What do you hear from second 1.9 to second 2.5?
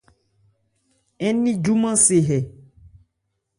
se hɛ.